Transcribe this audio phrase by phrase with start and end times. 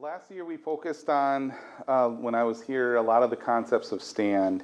[0.00, 1.52] Last year we focused on,
[1.88, 4.62] uh, when I was here, a lot of the concepts of stand.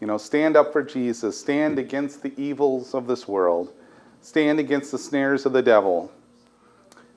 [0.00, 3.74] You know, stand up for Jesus, stand against the evils of this world,
[4.22, 6.10] stand against the snares of the devil.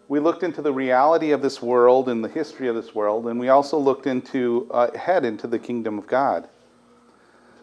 [0.09, 3.39] We looked into the reality of this world and the history of this world, and
[3.39, 6.49] we also looked into uh, ahead into the kingdom of God.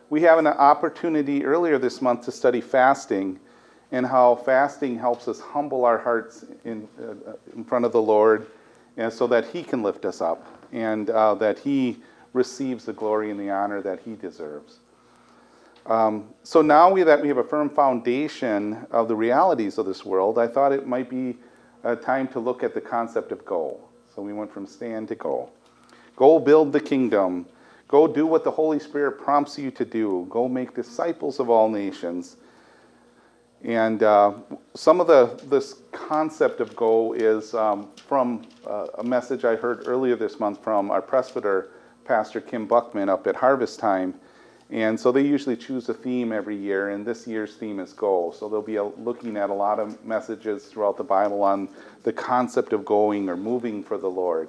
[0.09, 3.39] We have an opportunity earlier this month to study fasting
[3.91, 8.47] and how fasting helps us humble our hearts in, uh, in front of the Lord
[8.97, 11.99] and so that He can lift us up and uh, that He
[12.33, 14.81] receives the glory and the honor that He deserves.
[15.87, 20.05] Um, so now we, that we have a firm foundation of the realities of this
[20.05, 21.37] world, I thought it might be
[21.83, 23.89] a time to look at the concept of goal.
[24.15, 25.51] So we went from stand to go.
[26.15, 27.47] Go build the kingdom.
[27.89, 30.27] Go do what the Holy Spirit prompts you to do.
[30.31, 32.37] Go make disciples of all nations.
[33.65, 34.35] And uh,
[34.75, 39.87] some of the this concept of go is um, from uh, a message I heard
[39.87, 41.71] earlier this month from our presbyter,
[42.05, 44.15] Pastor Kim Buckman, up at Harvest Time.
[44.71, 48.35] And so they usually choose a theme every year, and this year's theme is go.
[48.37, 51.69] So they'll be uh, looking at a lot of messages throughout the Bible on
[52.03, 54.49] the concept of going or moving for the Lord.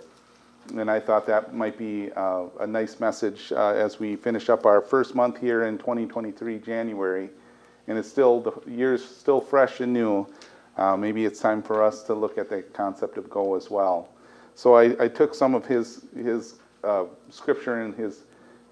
[0.78, 4.66] And I thought that might be uh, a nice message uh, as we finish up
[4.66, 7.30] our first month here in 2023, January
[7.88, 10.28] and it's still the year's still fresh and new,
[10.78, 14.10] uh, maybe it's time for us to look at the concept of go as well.
[14.56, 18.24] So I, I took some of his his uh, scripture and his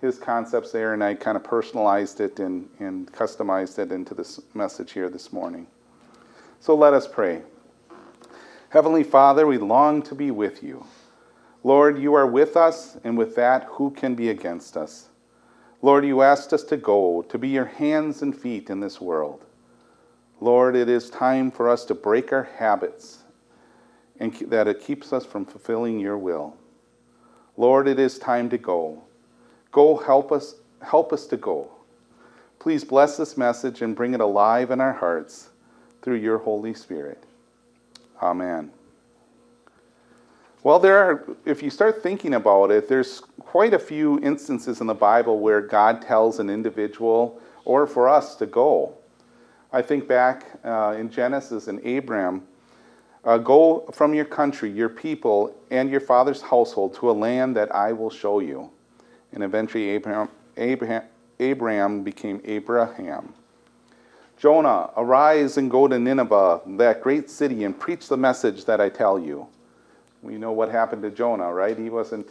[0.02, 4.42] his concepts there, and I kind of personalized it and, and customized it into this
[4.56, 5.68] message here this morning.
[6.60, 7.44] So let us pray.
[8.70, 10.86] Heavenly Father, we long to be with you.
[11.64, 15.10] Lord, you are with us, and with that, who can be against us?
[15.82, 19.46] Lord, you asked us to go, to be your hands and feet in this world.
[20.40, 23.20] Lord, it is time for us to break our habits
[24.20, 26.56] and that it keeps us from fulfilling your will.
[27.58, 29.02] Lord, it is time to go.
[29.72, 31.70] Go help us, help us to go.
[32.60, 35.50] Please bless this message and bring it alive in our hearts
[36.02, 37.24] through your Holy Spirit.
[38.22, 38.72] Amen.
[40.64, 44.88] Well, there are, if you start thinking about it, there's quite a few instances in
[44.88, 48.94] the Bible where God tells an individual or for us to go.
[49.74, 52.44] I think back uh, in Genesis and Abraham,
[53.26, 57.76] uh, go from your country, your people, and your father's household to a land that
[57.76, 58.72] I will show you.
[59.34, 61.04] And eventually, Abraham, Abram,
[61.38, 63.34] Abraham became Abraham.
[64.38, 68.88] Jonah, arise and go to Nineveh, that great city, and preach the message that I
[68.88, 69.46] tell you.
[70.22, 71.78] We know what happened to Jonah, right?
[71.78, 72.30] He wasn't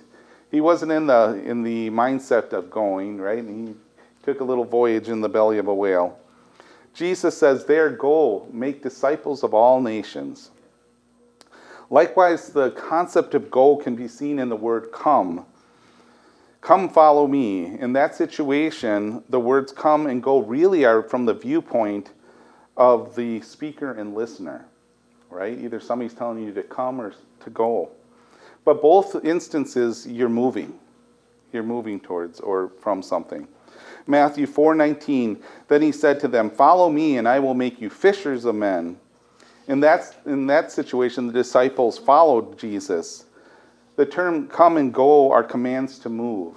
[0.50, 3.38] he wasn't in the in the mindset of going, right?
[3.38, 3.74] And he
[4.22, 6.18] took a little voyage in the belly of a whale.
[6.92, 10.50] Jesus says, their goal make disciples of all nations."
[11.88, 15.44] Likewise, the concept of goal can be seen in the word come.
[16.60, 17.78] Come follow me.
[17.80, 22.10] In that situation, the words come and go really are from the viewpoint
[22.76, 24.66] of the speaker and listener,
[25.30, 25.58] right?
[25.58, 27.90] Either somebody's telling you to come or to go.
[28.64, 30.78] But both instances, you're moving.
[31.52, 33.48] You're moving towards or from something.
[34.06, 38.44] Matthew 4:19, then he said to them, "Follow me, and I will make you fishers
[38.44, 38.98] of men."
[39.68, 43.26] In that, in that situation, the disciples followed Jesus.
[43.96, 46.56] The term come and go are commands to move.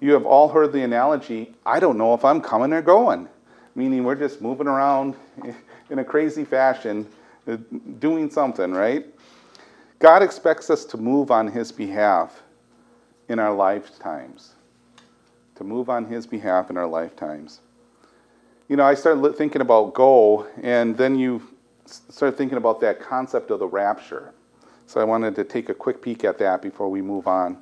[0.00, 3.28] You have all heard the analogy, I don't know if I'm coming or going,
[3.74, 5.14] meaning we're just moving around
[5.90, 7.06] in a crazy fashion,
[7.46, 7.56] uh,
[8.00, 9.06] doing something, right?
[10.02, 12.42] God expects us to move on His behalf
[13.28, 14.56] in our lifetimes.
[15.54, 17.60] To move on His behalf in our lifetimes.
[18.68, 21.40] You know, I started thinking about go, and then you
[21.86, 24.34] start thinking about that concept of the rapture.
[24.86, 27.58] So I wanted to take a quick peek at that before we move on.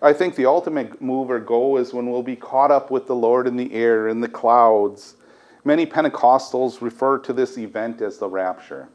[0.00, 3.16] I think the ultimate move or go is when we'll be caught up with the
[3.16, 5.16] Lord in the air, in the clouds.
[5.64, 8.88] Many Pentecostals refer to this event as the rapture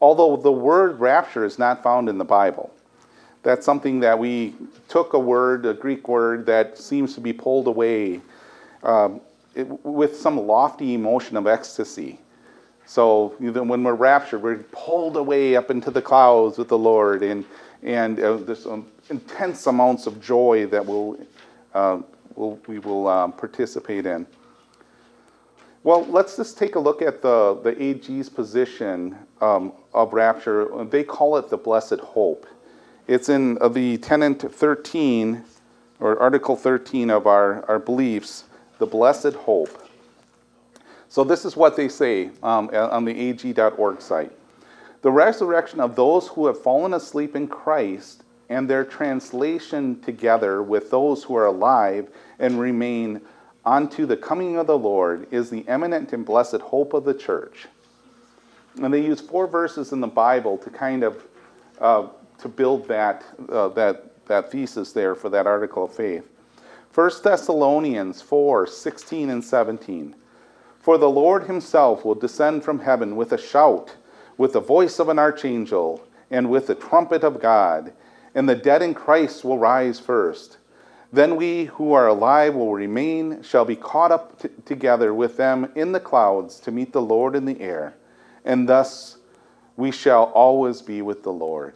[0.00, 2.72] although the word rapture is not found in the Bible.
[3.42, 4.54] That's something that we
[4.88, 8.20] took a word, a Greek word, that seems to be pulled away
[8.82, 9.20] um,
[9.54, 12.18] it, with some lofty emotion of ecstasy.
[12.86, 17.44] So when we're raptured, we're pulled away up into the clouds with the Lord, and
[17.82, 21.18] and uh, there's um, intense amounts of joy that we'll,
[21.74, 22.00] uh,
[22.34, 24.26] we'll we will um, participate in.
[25.82, 30.84] Well, let's just take a look at the, the AG's position um, of rapture.
[30.84, 32.46] They call it the blessed hope.
[33.06, 35.44] It's in uh, the tenant 13,
[36.00, 38.44] or Article 13 of our, our beliefs,
[38.78, 39.82] the blessed hope.
[41.08, 44.32] So, this is what they say um, on the ag.org site.
[45.02, 50.90] The resurrection of those who have fallen asleep in Christ and their translation together with
[50.90, 52.08] those who are alive
[52.38, 53.20] and remain
[53.64, 57.68] unto the coming of the Lord is the imminent and blessed hope of the church.
[58.82, 61.24] And they use four verses in the Bible to kind of
[61.80, 66.28] uh, to build that, uh, that, that thesis there for that article of faith.
[66.94, 70.14] 1 Thessalonians 4 16 and 17.
[70.78, 73.96] For the Lord himself will descend from heaven with a shout,
[74.36, 77.92] with the voice of an archangel, and with the trumpet of God,
[78.34, 80.58] and the dead in Christ will rise first.
[81.12, 85.72] Then we who are alive will remain, shall be caught up t- together with them
[85.74, 87.94] in the clouds to meet the Lord in the air,
[88.44, 89.18] and thus
[89.76, 91.74] we shall always be with the Lord.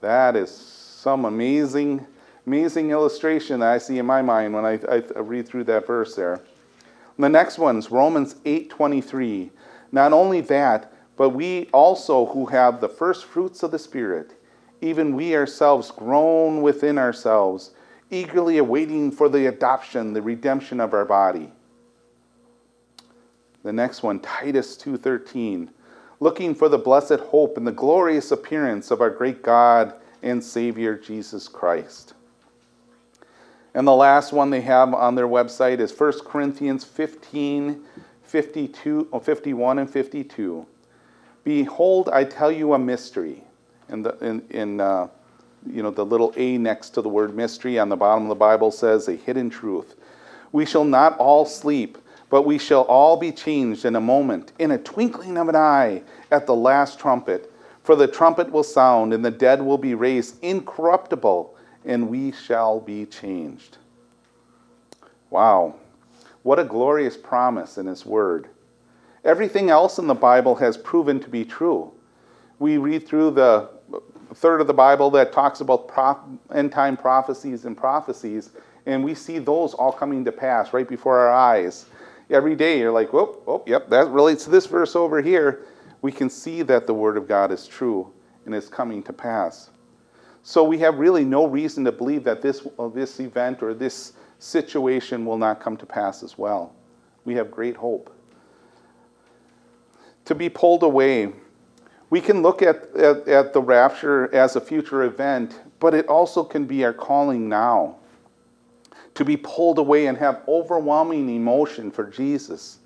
[0.00, 2.06] That is some amazing,
[2.46, 6.14] amazing illustration that I see in my mind when I, I read through that verse
[6.14, 6.40] there.
[7.18, 9.50] The next one's Romans 8:23.
[9.90, 14.34] Not only that, but we also who have the first fruits of the Spirit,
[14.80, 17.72] even we ourselves groan within ourselves,
[18.10, 21.50] eagerly awaiting for the adoption, the redemption of our body.
[23.68, 25.68] The next one, Titus 2:13
[26.20, 29.92] looking for the blessed hope and the glorious appearance of our great God
[30.22, 32.14] and Savior Jesus Christ.
[33.74, 37.84] And the last one they have on their website is 1 Corinthians 15,
[38.22, 40.66] 52, 51 and 52.
[41.44, 43.44] Behold, I tell you a mystery.
[43.90, 45.08] In, the, in, in uh,
[45.70, 48.34] you know, the little A next to the word mystery on the bottom of the
[48.34, 49.94] Bible says a hidden truth.
[50.52, 51.98] We shall not all sleep
[52.30, 56.02] but we shall all be changed in a moment, in a twinkling of an eye,
[56.30, 57.52] at the last trumpet.
[57.82, 61.54] For the trumpet will sound, and the dead will be raised incorruptible,
[61.86, 63.78] and we shall be changed.
[65.30, 65.76] Wow.
[66.42, 68.48] What a glorious promise in His Word.
[69.24, 71.92] Everything else in the Bible has proven to be true.
[72.58, 73.70] We read through the
[74.34, 75.90] third of the Bible that talks about
[76.54, 78.50] end time prophecies and prophecies,
[78.84, 81.86] and we see those all coming to pass right before our eyes
[82.30, 85.64] every day you're like, whoop, oh, yep, that relates to this verse over here.
[86.02, 88.12] We can see that the Word of God is true
[88.46, 89.70] and is coming to pass.
[90.42, 94.12] So we have really no reason to believe that this, uh, this event or this
[94.38, 96.74] situation will not come to pass as well.
[97.24, 98.14] We have great hope.
[100.26, 101.32] To be pulled away,
[102.10, 106.44] we can look at, at, at the rapture as a future event, but it also
[106.44, 107.97] can be our calling now
[109.18, 112.78] to be pulled away and have overwhelming emotion for Jesus.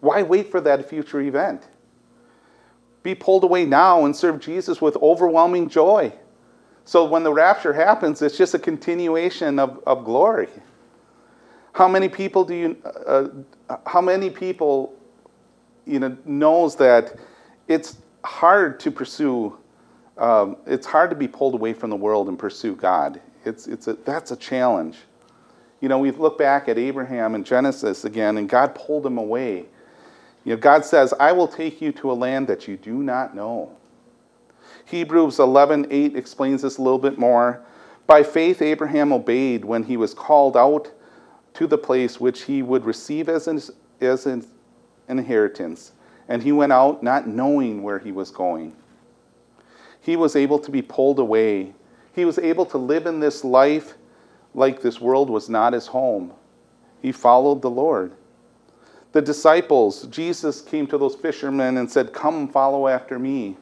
[0.00, 1.68] Why wait for that future event?
[3.04, 6.12] Be pulled away now and serve Jesus with overwhelming joy.
[6.84, 10.48] So when the rapture happens, it's just a continuation of, of glory.
[11.72, 13.28] How many people do you, uh,
[13.86, 14.92] how many people,
[15.86, 17.14] you know, knows that
[17.68, 19.56] it's hard to pursue,
[20.18, 23.20] um, it's hard to be pulled away from the world and pursue God.
[23.44, 24.96] It's, it's a, that's a challenge.
[25.84, 29.66] You know, we look back at Abraham in Genesis again, and God pulled him away.
[30.42, 33.36] You know, God says, I will take you to a land that you do not
[33.36, 33.70] know.
[34.86, 37.60] Hebrews 11:8 explains this a little bit more.
[38.06, 40.90] By faith, Abraham obeyed when he was called out
[41.52, 43.60] to the place which he would receive as an,
[44.00, 44.46] as an
[45.10, 45.92] inheritance,
[46.30, 48.74] and he went out not knowing where he was going.
[50.00, 51.74] He was able to be pulled away.
[52.14, 53.98] He was able to live in this life
[54.54, 56.32] like this world was not his home.
[57.02, 58.12] He followed the Lord.
[59.12, 63.56] The disciples, Jesus came to those fishermen and said, Come follow after me.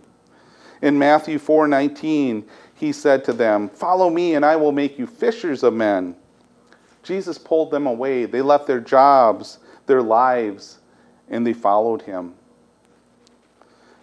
[0.80, 2.44] In Matthew 4:19,
[2.74, 6.16] he said to them, Follow me, and I will make you fishers of men.
[7.02, 8.24] Jesus pulled them away.
[8.24, 10.78] They left their jobs, their lives,
[11.28, 12.34] and they followed him.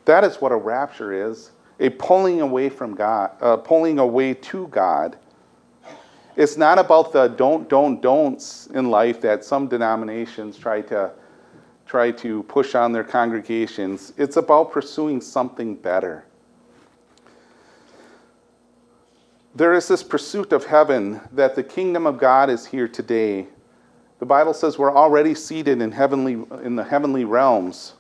[0.06, 4.68] That is what a rapture is a pulling away from God, uh, pulling away to
[4.68, 5.18] God
[6.36, 11.12] it's not about the don't, don't, don'ts in life that some denominations try to
[11.86, 14.14] try to push on their congregations.
[14.16, 16.24] It's about pursuing something better.
[19.56, 23.48] There is this pursuit of heaven that the kingdom of God is here today.
[24.20, 26.34] The Bible says we're already seated in heavenly
[26.64, 27.94] in the heavenly realms.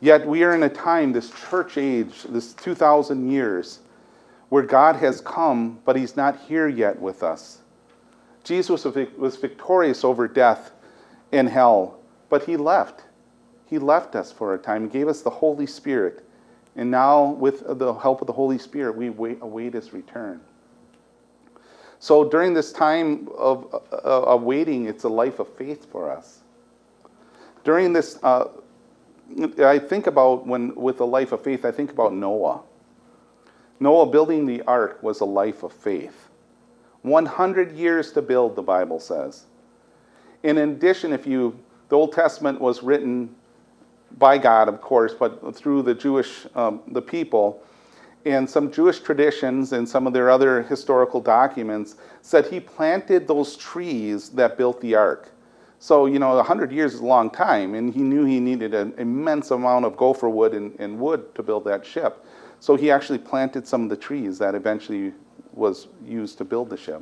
[0.00, 3.80] Yet we are in a time, this church age, this 2,000 years,
[4.48, 7.58] where God has come, but he's not here yet with us.
[8.44, 10.70] Jesus was victorious over death
[11.32, 11.98] and hell,
[12.28, 13.02] but he left.
[13.66, 16.24] He left us for a time, gave us the Holy Spirit.
[16.76, 20.40] And now, with the help of the Holy Spirit, we wait, await his return.
[21.98, 26.40] So during this time of, uh, of waiting, it's a life of faith for us.
[27.64, 28.48] During this, uh,
[29.58, 32.62] I think about when, with a life of faith, I think about Noah.
[33.78, 36.28] Noah building the ark was a life of faith.
[37.02, 39.44] 100 years to build, the Bible says.
[40.42, 43.34] In addition, if you, the Old Testament was written
[44.18, 47.62] by God, of course, but through the Jewish, um, the people,
[48.24, 53.56] and some Jewish traditions and some of their other historical documents said he planted those
[53.56, 55.30] trees that built the ark.
[55.78, 58.94] So, you know, 100 years is a long time, and he knew he needed an
[58.98, 62.24] immense amount of gopher wood and, and wood to build that ship.
[62.66, 65.12] So he actually planted some of the trees that eventually
[65.52, 67.00] was used to build the ship.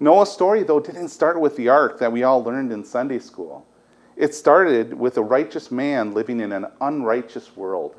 [0.00, 3.66] Noah's story, though, didn't start with the ark that we all learned in Sunday school.
[4.16, 7.96] It started with a righteous man living in an unrighteous world.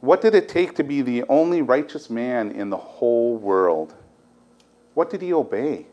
[0.00, 3.92] What did it take to be the only righteous man in the whole world?
[4.94, 5.84] What did he obey?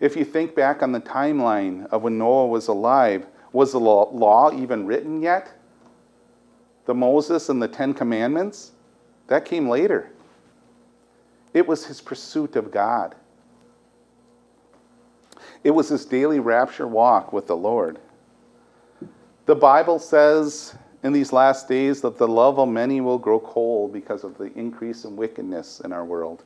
[0.00, 4.50] If you think back on the timeline of when Noah was alive, was the law
[4.50, 5.58] even written yet?
[6.86, 8.72] The Moses and the Ten Commandments?
[9.28, 10.10] That came later.
[11.54, 13.14] It was his pursuit of God.
[15.64, 17.98] It was his daily rapture walk with the Lord.
[19.46, 23.92] The Bible says in these last days that the love of many will grow cold
[23.92, 26.44] because of the increase in wickedness in our world.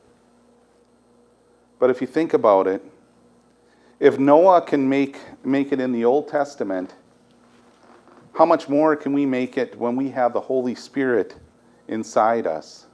[1.79, 2.83] But if you think about it,
[3.99, 6.95] if Noah can make, make it in the Old Testament,
[8.37, 11.35] how much more can we make it when we have the Holy Spirit
[11.87, 12.85] inside us?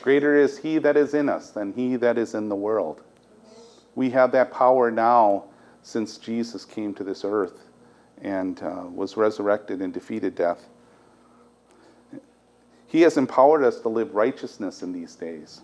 [0.00, 3.02] Greater is He that is in us than He that is in the world.
[3.94, 5.44] We have that power now
[5.82, 7.60] since Jesus came to this earth
[8.22, 10.66] and uh, was resurrected and defeated death.
[12.86, 15.60] He has empowered us to live righteousness in these days.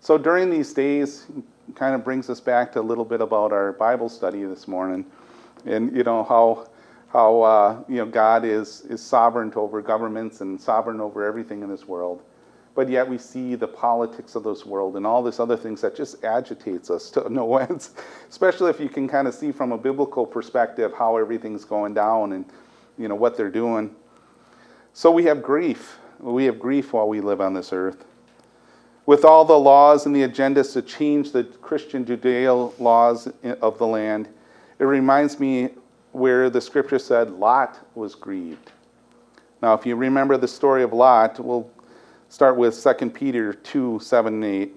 [0.00, 1.26] So during these days,
[1.74, 5.04] kind of brings us back to a little bit about our Bible study this morning,
[5.66, 6.68] and you know how
[7.14, 11.70] how uh, you know God is is sovereign over governments and sovereign over everything in
[11.70, 12.22] this world,
[12.74, 15.96] but yet we see the politics of this world and all this other things that
[15.96, 17.92] just agitates us to no ends,
[18.28, 22.32] especially if you can kind of see from a biblical perspective how everything's going down
[22.32, 22.44] and
[22.98, 23.94] you know what they're doing.
[24.92, 25.98] So we have grief.
[26.18, 28.04] We have grief while we live on this earth.
[29.06, 33.28] With all the laws and the agendas to change the Christian Judeo laws
[33.60, 34.28] of the land,
[34.78, 35.70] it reminds me
[36.14, 38.70] where the scripture said Lot was grieved.
[39.60, 41.68] Now, if you remember the story of Lot, we'll
[42.28, 44.74] start with 2 Peter 2 7 and 8.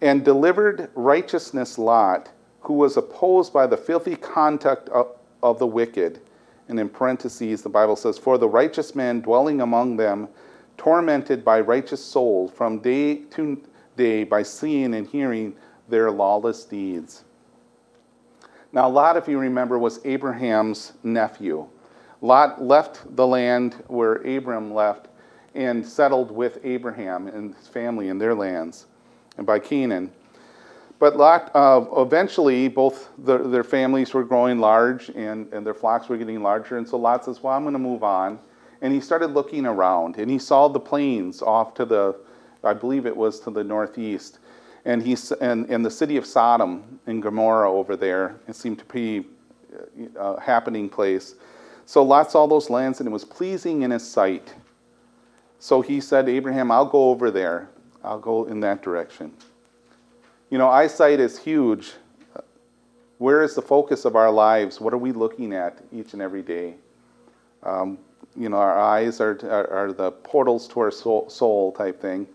[0.00, 6.22] And delivered righteousness Lot, who was opposed by the filthy conduct of, of the wicked.
[6.68, 10.28] And in parentheses, the Bible says, For the righteous man dwelling among them,
[10.78, 13.62] tormented by righteous souls from day to
[13.96, 15.54] day by seeing and hearing
[15.88, 17.24] their lawless deeds.
[18.72, 21.66] Now, Lot, if you remember, was Abraham's nephew.
[22.20, 25.08] Lot left the land where Abram left
[25.54, 28.86] and settled with Abraham and his family in their lands
[29.36, 30.12] and by Canaan.
[30.98, 36.08] But Lot, uh, eventually, both the, their families were growing large and, and their flocks
[36.08, 36.76] were getting larger.
[36.76, 38.38] And so Lot says, Well, I'm going to move on.
[38.82, 42.16] And he started looking around and he saw the plains off to the,
[42.62, 44.40] I believe it was to the northeast.
[44.88, 48.86] And, he, and, and the city of Sodom and Gomorrah over there, it seemed to
[48.86, 49.26] be
[50.16, 51.34] a happening place.
[51.84, 54.54] So Lot saw those lands and it was pleasing in his sight.
[55.58, 57.68] So he said, Abraham, I'll go over there.
[58.02, 59.34] I'll go in that direction.
[60.48, 61.92] You know, eyesight is huge.
[63.18, 64.80] Where is the focus of our lives?
[64.80, 66.76] What are we looking at each and every day?
[67.62, 67.98] Um,
[68.34, 72.26] you know, our eyes are, are, are, the portals to our soul, soul type thing.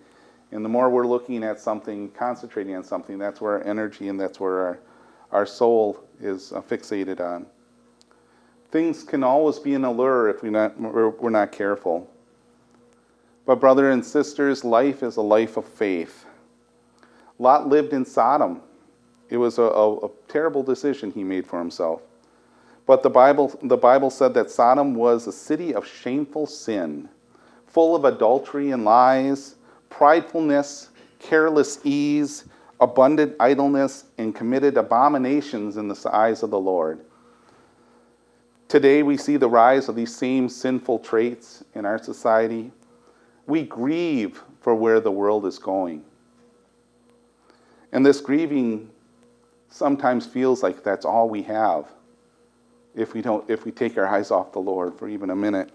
[0.53, 4.19] And the more we're looking at something, concentrating on something, that's where our energy and
[4.19, 4.79] that's where our,
[5.31, 7.47] our soul is fixated on.
[8.69, 12.07] Things can always be an allure if we not, we're, we're not careful.
[13.47, 16.25] But, brother and sisters, life is a life of faith.
[17.39, 18.61] Lot lived in Sodom.
[19.29, 22.03] It was a, a, a terrible decision he made for himself.
[22.85, 27.09] But the Bible, the Bible said that Sodom was a city of shameful sin,
[27.65, 29.55] full of adultery and lies,
[29.93, 32.45] pridefulness, careless ease,
[32.79, 36.99] abundant idleness, and committed abominations in the eyes of the Lord.
[38.67, 42.71] Today, we see the rise of these same sinful traits in our society
[43.45, 46.03] we grieve for where the world is going.
[47.91, 48.89] And this grieving
[49.69, 51.87] sometimes feels like that's all we have
[52.95, 55.71] if we don't if we take our eyes off the Lord for even a minute.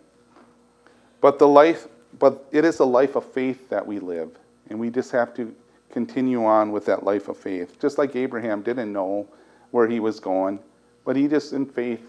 [1.21, 4.31] But the life but it is a life of faith that we live,
[4.71, 5.55] and we just have to
[5.91, 7.81] continue on with that life of faith.
[7.81, 9.27] Just like Abraham didn't know
[9.71, 10.59] where he was going,
[11.05, 12.03] but he just in faith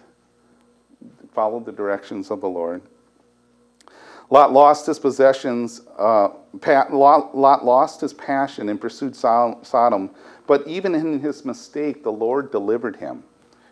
[1.33, 2.81] followed the directions of the Lord.
[4.29, 5.81] Lot lost his possessions.
[5.97, 6.29] Uh,
[6.91, 10.11] Lot, Lot lost his passion and pursued Sodom.
[10.45, 13.23] But even in his mistake, the Lord delivered him.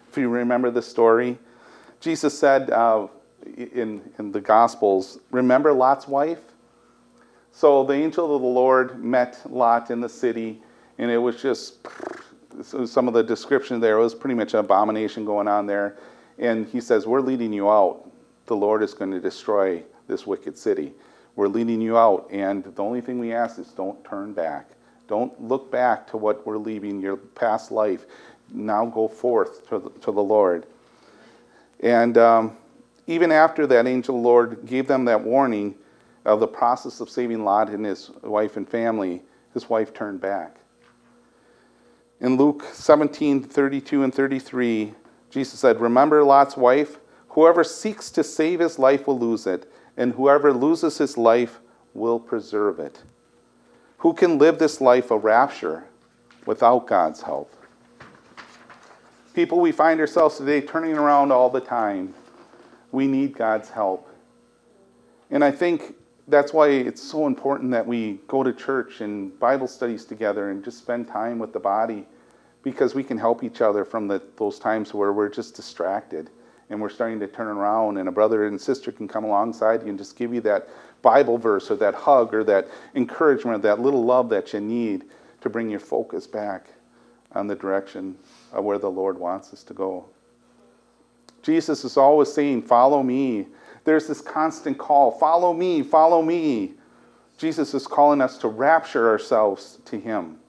[0.09, 1.37] If you remember the story,
[1.99, 3.07] Jesus said uh,
[3.55, 6.39] in, in the Gospels, Remember Lot's wife?
[7.51, 10.61] So the angel of the Lord met Lot in the city,
[10.97, 11.87] and it was just
[12.85, 15.97] some of the description there was pretty much an abomination going on there.
[16.37, 18.09] And he says, We're leading you out.
[18.45, 20.93] The Lord is going to destroy this wicked city.
[21.35, 24.69] We're leading you out, and the only thing we ask is don't turn back.
[25.07, 28.05] Don't look back to what we're leaving, your past life.
[28.51, 30.65] Now go forth to the, to the Lord.
[31.79, 32.57] And um,
[33.07, 35.75] even after that angel Lord gave them that warning
[36.25, 39.23] of the process of saving Lot and his wife and family,
[39.53, 40.57] his wife turned back.
[42.19, 44.93] In Luke 17 32 and 33,
[45.29, 46.99] Jesus said, Remember Lot's wife?
[47.29, 51.59] Whoever seeks to save his life will lose it and whoever loses his life
[51.93, 53.03] will preserve it.
[53.99, 55.85] Who can live this life of rapture
[56.45, 57.53] without God's help?
[59.33, 62.13] People, we find ourselves today turning around all the time.
[62.97, 64.09] We need God's help.
[65.29, 65.93] And I think
[66.27, 70.63] that's why it's so important that we go to church and Bible studies together and
[70.63, 72.07] just spend time with the body
[72.63, 76.31] because we can help each other from the, those times where we're just distracted
[76.71, 79.89] and we're starting to turn around, and a brother and sister can come alongside you
[79.89, 80.67] and just give you that
[81.03, 85.03] Bible verse or that hug or that encouragement, or that little love that you need
[85.41, 86.65] to bring your focus back
[87.33, 88.17] on the direction
[88.53, 90.09] of where the Lord wants us to go.
[91.47, 93.47] Jesus is always saying, Follow me.
[93.85, 96.73] There's this constant call follow me, follow me.
[97.37, 100.39] Jesus is calling us to rapture ourselves to Him.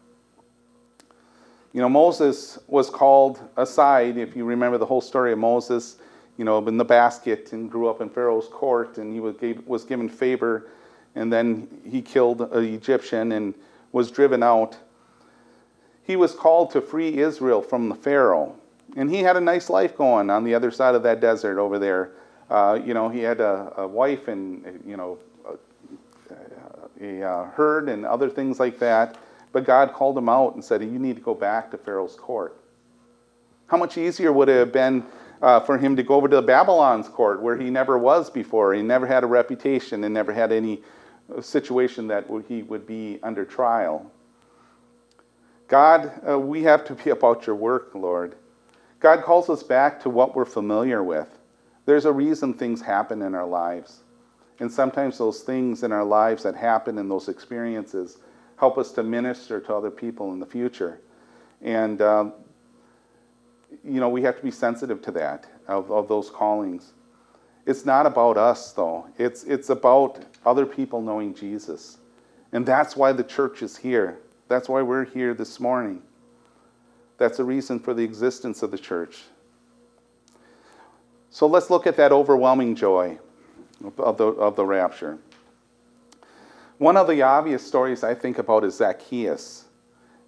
[1.72, 5.98] You know, Moses was called aside, if you remember the whole story of Moses
[6.36, 9.64] you know, in the basket and grew up in Pharaoh's court, and he was, gave,
[9.68, 10.68] was given favor,
[11.14, 13.54] and then he killed an Egyptian and
[13.92, 14.76] was driven out.
[16.02, 18.56] He was called to free Israel from the Pharaoh,
[18.96, 21.78] and he had a nice life going on the other side of that desert over
[21.78, 22.12] there.
[22.50, 25.18] Uh, you know, he had a, a wife and you know
[27.00, 29.18] a, a, herd and other things like that.
[29.52, 32.56] But God called him out and said, "You need to go back to Pharaoh's court."
[33.66, 35.04] How much easier would it have been
[35.42, 38.74] uh, for him to go over to Babylon's court where he never was before.
[38.74, 40.82] He never had a reputation and never had any
[41.40, 44.10] situation that he would be under trial.
[45.68, 48.34] God, uh, we have to be about your work, Lord.
[49.00, 51.38] God calls us back to what we're familiar with.
[51.86, 54.00] There's a reason things happen in our lives.
[54.60, 58.18] And sometimes those things in our lives that happen in those experiences
[58.56, 61.00] help us to minister to other people in the future.
[61.62, 62.32] And um,
[63.84, 66.92] you know, we have to be sensitive to that, of, of those callings.
[67.66, 69.06] It's not about us, though.
[69.18, 71.98] It's, it's about other people knowing Jesus.
[72.52, 74.18] And that's why the church is here.
[74.48, 76.02] That's why we're here this morning.
[77.18, 79.18] That's a reason for the existence of the church.
[81.30, 83.18] So let's look at that overwhelming joy
[83.98, 85.18] of the, of the rapture.
[86.78, 89.66] One of the obvious stories I think about is Zacchaeus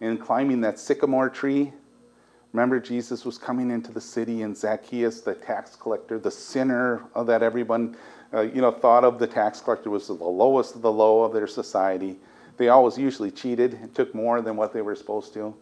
[0.01, 1.73] and climbing that sycamore tree
[2.53, 7.43] Remember, Jesus was coming into the city, and Zacchaeus, the tax collector, the sinner that
[7.43, 7.97] everyone,
[8.35, 11.33] uh, you know, thought of the tax collector was the lowest of the low of
[11.33, 12.19] their society.
[12.57, 15.55] They always usually cheated and took more than what they were supposed to.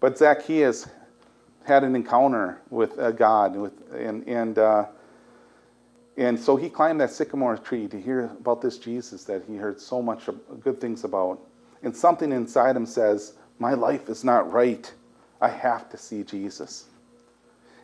[0.00, 0.88] But Zacchaeus
[1.64, 4.86] had an encounter with uh, God, with, and and uh,
[6.16, 9.80] and so he climbed that sycamore tree to hear about this Jesus that he heard
[9.80, 10.28] so much
[10.60, 11.40] good things about.
[11.82, 14.92] And something inside him says, "My life is not right."
[15.40, 16.86] I have to see Jesus.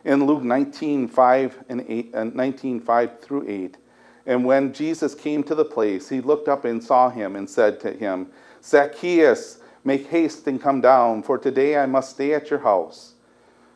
[0.03, 3.77] In Luke 19, 5 and 8, uh, 19, 5 through 8,
[4.25, 7.79] and when Jesus came to the place, he looked up and saw him and said
[7.81, 8.27] to him,
[8.63, 13.13] Zacchaeus, make haste and come down, for today I must stay at your house.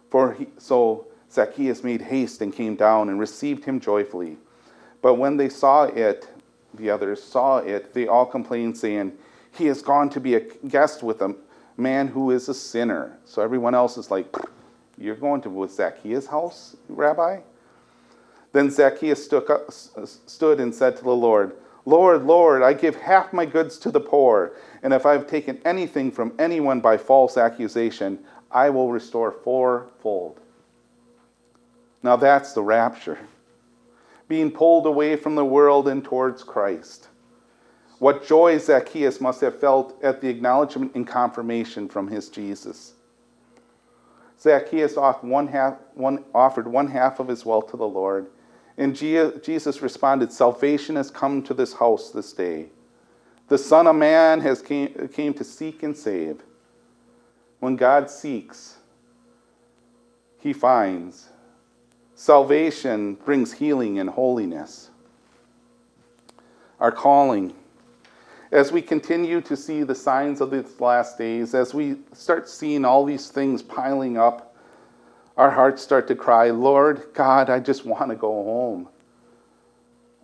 [0.10, 4.38] For he, so Zacchaeus made haste and came down and received him joyfully.
[5.02, 6.28] But when they saw it,
[6.74, 9.14] the others saw it, they all complained, saying,
[9.52, 11.36] He has gone to be a guest with a
[11.78, 13.18] man who is a sinner.
[13.26, 14.36] So everyone else is like,
[14.98, 17.40] You're going to with Zacchaeus' house, Rabbi?
[18.52, 19.24] Then Zacchaeus
[20.26, 24.00] stood, and said to the Lord, Lord, Lord, I give half my goods to the
[24.00, 28.20] poor, and if I have taken anything from anyone by false accusation,
[28.52, 30.40] I will restore fourfold.
[32.02, 33.20] Now that's the rapture.
[34.28, 37.08] Being pulled away from the world and towards Christ.
[38.00, 42.94] What joy Zacchaeus must have felt at the acknowledgement and confirmation from his Jesus.
[44.40, 48.28] Zacchaeus offered one half, one, offered one half of his wealth to the Lord,
[48.78, 52.68] And Jesus responded, Salvation has come to this house this day.
[53.50, 56.42] The Son of Man has came, came to seek and save.
[57.60, 58.78] When God seeks,
[60.40, 61.30] he finds.
[62.14, 64.92] Salvation brings healing and holiness.
[66.80, 67.54] Our calling.
[68.52, 72.86] As we continue to see the signs of these last days, as we start seeing
[72.86, 74.56] all these things piling up,
[75.38, 78.90] our hearts start to cry, Lord God, I just want to go home.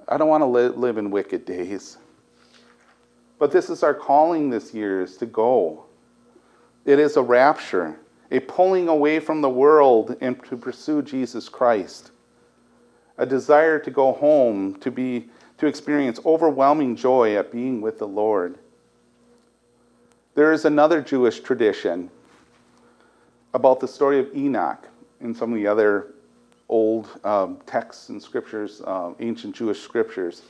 [0.07, 1.97] I don't want to li- live in wicked days.
[3.37, 5.85] But this is our calling this year is to go.
[6.85, 7.99] It is a rapture,
[8.31, 12.11] a pulling away from the world and to pursue Jesus Christ.
[13.17, 18.07] A desire to go home, to be to experience overwhelming joy at being with the
[18.07, 18.57] Lord.
[20.35, 22.09] There is another Jewish tradition
[23.53, 24.85] about the story of Enoch
[25.21, 26.13] in some of the other
[26.67, 30.41] old um, texts and scriptures, uh, ancient Jewish scriptures.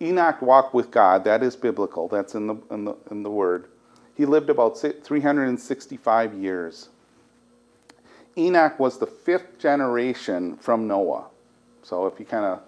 [0.00, 1.24] Enoch walked with God.
[1.24, 2.08] That is biblical.
[2.08, 3.66] That's in the, in the, in the Word.
[4.14, 6.88] He lived about 365 years.
[8.36, 11.26] Enoch was the fifth generation from Noah.
[11.82, 12.60] So if you kind of,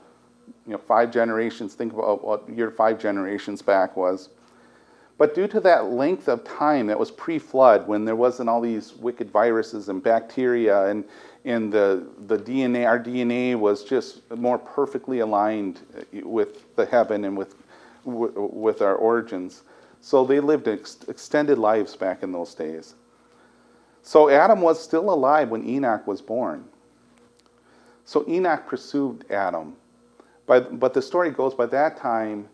[0.67, 4.29] you know, five generations, think about what your five generations back was.
[5.19, 8.61] But due to that length of time that was pre flood, when there wasn't all
[8.61, 11.05] these wicked viruses and bacteria, and,
[11.45, 15.81] and the, the DNA, our DNA was just more perfectly aligned
[16.13, 17.55] with the heaven and with,
[18.05, 19.63] with our origins.
[20.03, 22.95] So they lived ex- extended lives back in those days.
[24.03, 26.65] So Adam was still alive when Enoch was born.
[28.05, 29.75] So Enoch pursued Adam.
[30.47, 32.49] But, but the story goes by that time,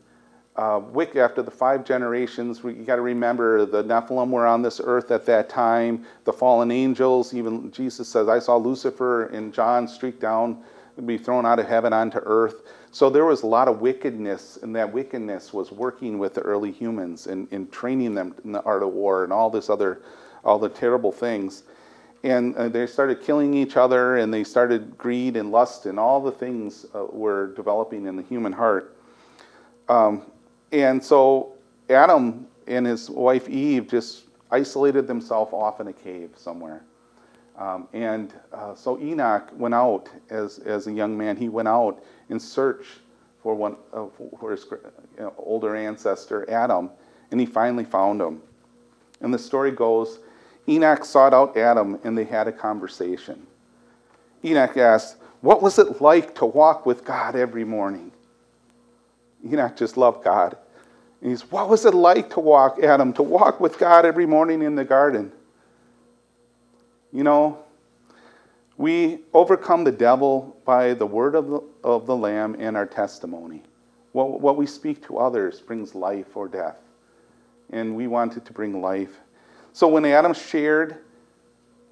[0.56, 4.60] uh, Wick, after the five generations, we, you got to remember the Nephilim were on
[4.60, 6.04] this earth at that time.
[6.24, 10.62] The fallen angels, even Jesus says, I saw Lucifer and John streak down,
[10.98, 12.62] and be thrown out of heaven onto earth.
[12.90, 16.70] So there was a lot of wickedness, and that wickedness was working with the early
[16.70, 20.02] humans and, and training them in the art of war and all this other,
[20.44, 21.62] all the terrible things.
[22.24, 26.20] And uh, they started killing each other, and they started greed and lust, and all
[26.20, 28.94] the things uh, were developing in the human heart.
[29.88, 30.22] Um,
[30.72, 31.52] and so
[31.90, 36.82] Adam and his wife Eve just isolated themselves off in a cave somewhere.
[37.56, 41.36] Um, and uh, so Enoch went out as, as a young man.
[41.36, 42.86] He went out in search
[43.42, 44.06] for one uh,
[44.40, 44.78] for his you
[45.18, 46.90] know, older ancestor Adam,
[47.30, 48.40] and he finally found him.
[49.20, 50.20] And the story goes,
[50.68, 53.46] Enoch sought out Adam, and they had a conversation.
[54.44, 58.12] Enoch asked, "What was it like to walk with God every morning?"
[59.44, 60.56] Enoch just loved God.
[61.20, 64.62] And he's, what was it like to walk, Adam, to walk with God every morning
[64.62, 65.32] in the garden?
[67.12, 67.58] You know,
[68.76, 73.62] we overcome the devil by the word of the, of the Lamb and our testimony.
[74.12, 76.78] What, what we speak to others brings life or death.
[77.70, 79.20] And we wanted to bring life.
[79.72, 80.98] So when Adam shared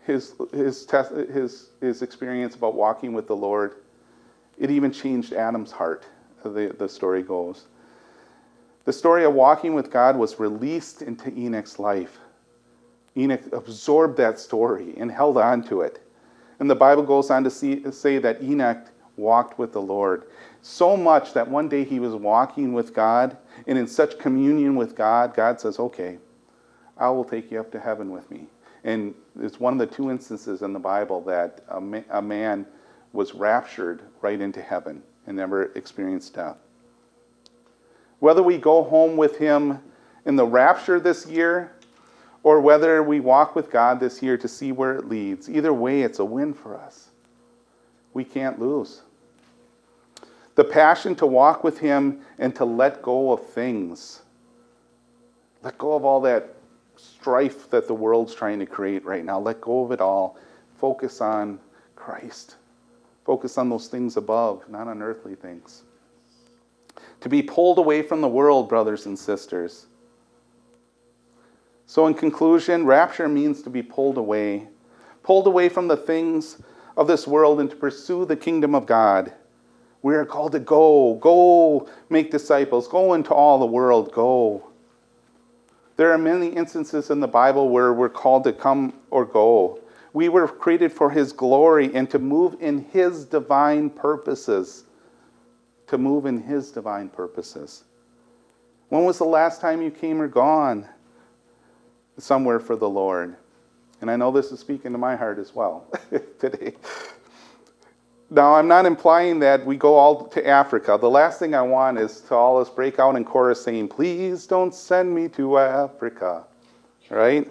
[0.04, 0.86] his, his,
[1.32, 3.76] his, his experience about walking with the Lord,
[4.58, 6.04] it even changed Adam's heart
[6.48, 7.66] the, the story goes.
[8.84, 12.18] The story of walking with God was released into Enoch's life.
[13.16, 16.02] Enoch absorbed that story and held on to it.
[16.58, 20.24] And the Bible goes on to see, say that Enoch walked with the Lord.
[20.62, 24.94] So much that one day he was walking with God, and in such communion with
[24.94, 26.18] God, God says, Okay,
[26.96, 28.46] I will take you up to heaven with me.
[28.84, 32.66] And it's one of the two instances in the Bible that a, ma- a man
[33.12, 36.56] was raptured right into heaven and never experienced death.
[38.18, 39.78] Whether we go home with Him
[40.26, 41.70] in the rapture this year
[42.42, 46.02] or whether we walk with God this year to see where it leads, either way,
[46.02, 47.10] it's a win for us.
[48.12, 49.02] We can't lose.
[50.56, 54.22] The passion to walk with Him and to let go of things.
[55.62, 56.56] Let go of all that
[56.96, 59.38] strife that the world's trying to create right now.
[59.38, 60.36] Let go of it all.
[60.80, 61.60] Focus on
[61.94, 62.56] Christ.
[63.30, 65.84] Focus on those things above, not on earthly things.
[67.20, 69.86] To be pulled away from the world, brothers and sisters.
[71.86, 74.66] So, in conclusion, rapture means to be pulled away,
[75.22, 76.60] pulled away from the things
[76.96, 79.32] of this world and to pursue the kingdom of God.
[80.02, 84.66] We are called to go, go make disciples, go into all the world, go.
[85.96, 89.78] There are many instances in the Bible where we're called to come or go.
[90.12, 94.84] We were created for His glory and to move in His divine purposes.
[95.88, 97.84] To move in His divine purposes.
[98.88, 100.86] When was the last time you came or gone
[102.18, 103.36] somewhere for the Lord?
[104.00, 105.86] And I know this is speaking to my heart as well
[106.38, 106.74] today.
[108.32, 110.96] Now, I'm not implying that we go all to Africa.
[111.00, 114.46] The last thing I want is to all us break out in chorus saying, Please
[114.46, 116.44] don't send me to Africa.
[117.10, 117.48] Right?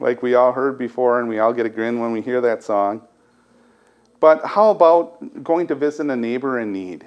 [0.00, 2.62] Like we all heard before, and we all get a grin when we hear that
[2.62, 3.02] song.
[4.20, 7.06] But how about going to visit a neighbor in need?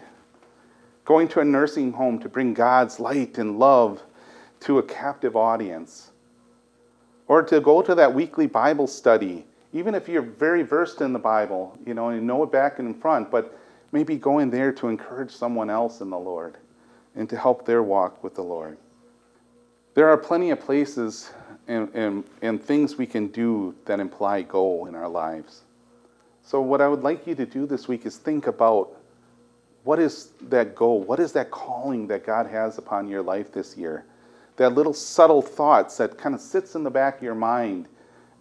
[1.06, 4.02] Going to a nursing home to bring God's light and love
[4.62, 6.12] to a captive audience?
[7.28, 11.20] Or to go to that weekly Bible study even if you're very versed in the
[11.20, 13.58] Bible, you know, and you know it back and in front, but
[13.92, 16.58] maybe going there to encourage someone else in the Lord
[17.16, 18.78] and to help their walk with the Lord.
[19.94, 21.32] There are plenty of places
[21.68, 25.62] and, and, and things we can do that imply goal in our lives.
[26.44, 28.90] So, what I would like you to do this week is think about
[29.84, 31.02] what is that goal?
[31.02, 34.06] What is that calling that God has upon your life this year?
[34.58, 37.88] That little subtle thoughts that kind of sits in the back of your mind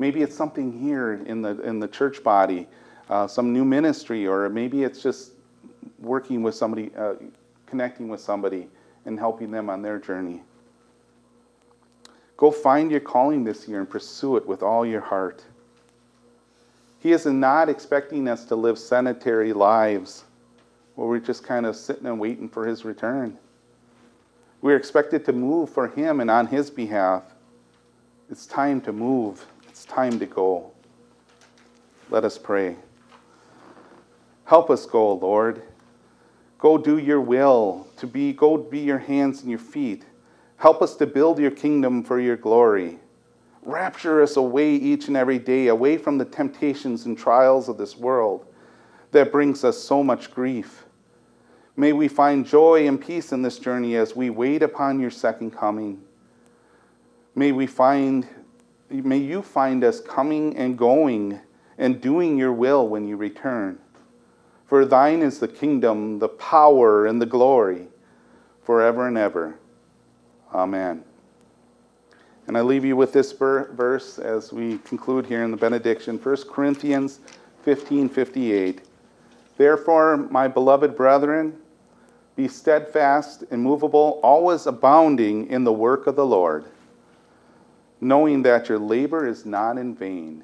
[0.00, 2.66] Maybe it's something here in the, in the church body,
[3.10, 5.32] uh, some new ministry, or maybe it's just
[5.98, 7.16] working with somebody, uh,
[7.66, 8.66] connecting with somebody,
[9.04, 10.42] and helping them on their journey.
[12.40, 15.44] Go find your calling this year and pursue it with all your heart.
[16.98, 20.24] He is not expecting us to live sedentary lives
[20.94, 23.36] where we're just kind of sitting and waiting for His return.
[24.62, 27.24] We're expected to move for Him and on His behalf.
[28.30, 29.46] It's time to move.
[29.68, 30.72] It's time to go.
[32.08, 32.76] Let us pray.
[34.46, 35.60] Help us go, Lord.
[36.58, 40.06] Go do your will, to be go be your hands and your feet.
[40.60, 42.98] Help us to build your kingdom for your glory.
[43.62, 47.96] Rapture us away each and every day, away from the temptations and trials of this
[47.96, 48.44] world
[49.12, 50.84] that brings us so much grief.
[51.76, 55.52] May we find joy and peace in this journey as we wait upon your second
[55.52, 56.02] coming.
[57.34, 58.28] May we find
[58.90, 61.40] may you find us coming and going
[61.78, 63.78] and doing your will when you return.
[64.66, 67.88] For thine is the kingdom, the power, and the glory
[68.62, 69.59] forever and ever.
[70.52, 71.04] Amen.
[72.46, 76.36] And I leave you with this verse as we conclude here in the benediction 1
[76.50, 77.20] Corinthians
[77.62, 78.82] 15 58.
[79.56, 81.56] Therefore, my beloved brethren,
[82.34, 86.64] be steadfast, immovable, always abounding in the work of the Lord
[88.00, 90.42] knowing that your labor is not in vain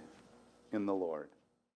[0.72, 1.28] in the Lord.